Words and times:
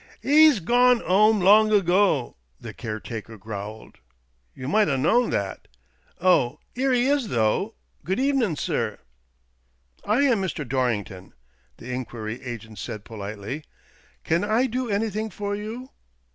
"'E's 0.23 0.59
gawn 0.59 0.99
'ome 1.05 1.39
long 1.39 1.71
ago," 1.71 2.35
the 2.59 2.73
caretaker 2.73 3.37
growled; 3.37 3.99
"you 4.55 4.67
might 4.67 4.89
'a 4.89 4.97
known 4.97 5.29
that. 5.29 5.67
Oh, 6.19 6.57
'ere 6.75 6.91
'e 6.91 7.05
is 7.05 7.27
though— 7.27 7.75
good 8.03 8.19
evenin', 8.19 8.55
sir."" 8.55 8.97
I 10.03 10.21
am 10.23 10.41
Mr. 10.41 10.67
Dorrington," 10.67 11.33
the 11.77 11.91
inquiry 11.93 12.41
agent 12.41 12.79
said 12.79 13.05
politely." 13.05 13.63
Can 14.23 14.43
I 14.43 14.65
do 14.65 14.89
anything 14.89 15.29
for 15.29 15.55
you 15.55 15.91